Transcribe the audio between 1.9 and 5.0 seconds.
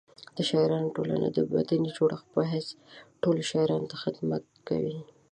جوړښت په حیث ټولو شاعرانو ته خدمت کوي.